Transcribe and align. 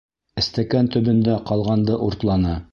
Эстәкән 0.43 0.89
төбөндә 0.95 1.37
ҡалғанды 1.51 2.03
уртланы. 2.09 2.61